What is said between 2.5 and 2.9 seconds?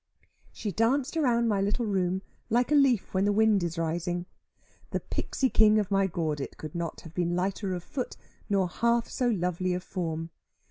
a